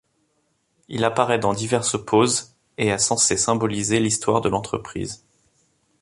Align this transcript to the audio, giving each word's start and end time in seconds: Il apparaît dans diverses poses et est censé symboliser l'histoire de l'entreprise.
Il 0.87 1.03
apparaît 1.05 1.37
dans 1.37 1.53
diverses 1.53 2.03
poses 2.03 2.55
et 2.79 2.87
est 2.87 2.97
censé 2.97 3.37
symboliser 3.37 3.99
l'histoire 3.99 4.41
de 4.41 4.49
l'entreprise. 4.49 5.23